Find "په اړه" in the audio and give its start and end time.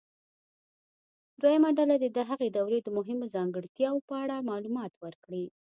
4.09-4.45